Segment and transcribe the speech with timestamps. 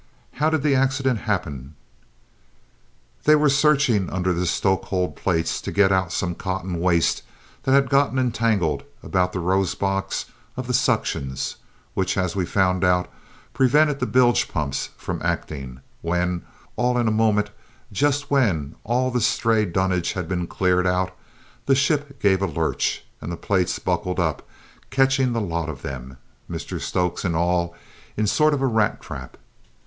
[0.41, 1.75] "How did the accident happen?"
[3.25, 7.21] "They were searching under the stoke hold plates to get out some cotton waste
[7.61, 10.25] that had got entangled about the rosebox
[10.57, 11.57] of the suctions,
[11.93, 13.09] which, as we found out,
[13.53, 16.43] prevented the bilge pumps from acting, when,
[16.77, 17.51] all in a moment,
[17.91, 21.15] just when all the stray dunnage had been cleared out,
[21.67, 24.49] the ship gave a lurch and the plates buckled up,
[24.89, 26.17] catching the lot of them,
[26.49, 27.75] Mr Stokes and all,
[28.17, 29.37] in a sort of rat trap.